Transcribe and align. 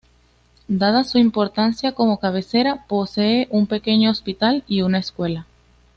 Dada 0.67 1.03
su 1.03 1.19
importancia 1.19 1.91
como 1.91 2.17
cabecera, 2.19 2.85
posee 2.87 3.47
un 3.51 3.67
pequeño 3.67 4.09
hospital 4.09 4.63
y 4.67 4.81
una 4.81 4.97
escuela. 4.97 5.45